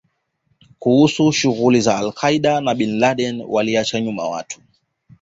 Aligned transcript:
kuhusu 0.79 1.31
shughuli 1.31 1.81
za 1.81 1.97
al 1.97 2.13
Qaeda 2.13 2.61
na 2.61 2.75
Bin 2.75 2.99
Laden 2.99 3.41
Waliacha 3.41 4.01
nyuma 4.01 4.29
watu 4.29 4.61